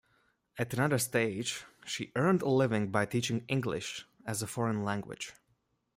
At 0.57 0.73
another 0.73 0.97
stage 0.97 1.63
she 1.85 2.11
earned 2.15 2.41
a 2.41 2.49
living 2.49 2.89
by 2.89 3.05
teaching 3.05 3.45
English 3.47 4.07
as 4.25 4.41
a 4.41 4.47
foreign 4.47 4.83
language. 4.83 5.31